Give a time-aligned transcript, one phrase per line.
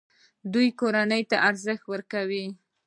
[0.53, 2.45] دوی کورنۍ ته ارزښت ورکوي.